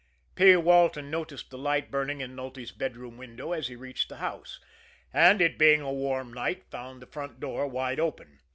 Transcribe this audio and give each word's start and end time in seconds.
P. 0.33 0.55
Walton 0.55 1.11
noticed 1.11 1.51
the 1.51 1.59
light 1.59 1.91
burning 1.91 2.21
in 2.21 2.35
Nulty's 2.35 2.71
bedroom 2.71 3.17
window 3.17 3.51
as 3.51 3.67
he 3.67 3.75
reached 3.75 4.09
the 4.09 4.15
house; 4.17 4.59
and, 5.13 5.39
it 5.43 5.59
being 5.59 5.81
a 5.81 5.93
warm 5.93 6.33
night, 6.33 6.63
found 6.71 7.03
the 7.03 7.05
front 7.05 7.39
door 7.39 7.67
wide 7.67 7.99
open. 7.99 8.39